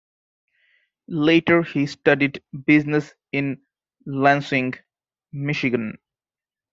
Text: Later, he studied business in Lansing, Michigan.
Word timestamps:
Later, 1.09 1.61
he 1.61 1.85
studied 1.85 2.41
business 2.65 3.13
in 3.31 3.61
Lansing, 4.07 4.73
Michigan. 5.31 5.99